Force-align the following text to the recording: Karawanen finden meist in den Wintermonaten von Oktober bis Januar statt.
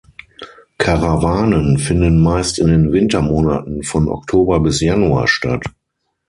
Karawanen 0.79 1.77
finden 1.77 2.23
meist 2.23 2.57
in 2.57 2.65
den 2.69 2.91
Wintermonaten 2.91 3.83
von 3.83 4.09
Oktober 4.09 4.59
bis 4.59 4.79
Januar 4.81 5.27
statt. 5.27 5.63